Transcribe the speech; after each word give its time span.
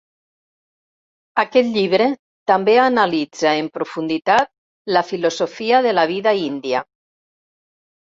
Aquest 1.41 1.67
llibre 1.73 2.07
també 2.51 2.73
analitza 2.83 3.51
en 3.63 3.67
profunditat 3.75 4.49
la 4.97 5.03
filosofia 5.11 5.83
de 5.89 5.93
la 5.99 6.07
vida 6.13 6.35
índia. 6.47 6.83